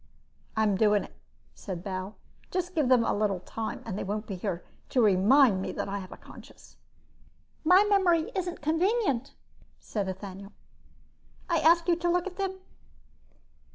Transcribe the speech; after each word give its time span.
"I'm 0.57 0.77
doing 0.77 1.03
it," 1.03 1.15
said 1.53 1.83
Bal. 1.83 2.15
"Just 2.49 2.73
give 2.73 2.89
them 2.89 3.03
a 3.03 3.13
little 3.13 3.39
time 3.41 3.83
and 3.85 3.95
they 3.99 4.03
won't 4.03 4.25
be 4.25 4.35
here 4.35 4.63
to 4.89 4.99
remind 4.99 5.61
me 5.61 5.71
that 5.73 5.87
I 5.87 5.99
have 5.99 6.11
a 6.11 6.17
conscience." 6.17 6.75
"My 7.63 7.83
memory 7.83 8.31
isn't 8.33 8.61
convenient," 8.63 9.35
said 9.79 10.07
Ethaniel. 10.09 10.53
"I 11.47 11.59
ask 11.59 11.87
you 11.87 11.95
to 11.97 12.09
look 12.09 12.25
at 12.25 12.37
them." 12.37 12.57